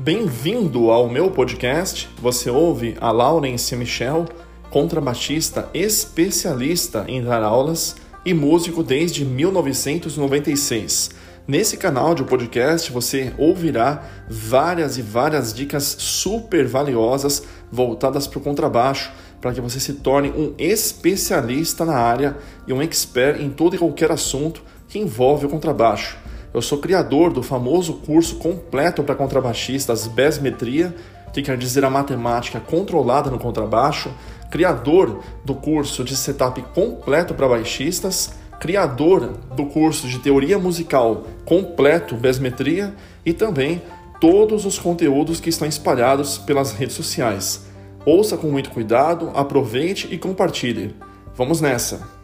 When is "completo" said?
28.36-29.02, 36.74-37.34, 41.44-42.16